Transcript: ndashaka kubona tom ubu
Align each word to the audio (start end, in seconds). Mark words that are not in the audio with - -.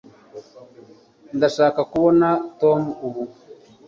ndashaka 1.37 1.81
kubona 1.91 2.27
tom 2.61 2.81
ubu 3.07 3.23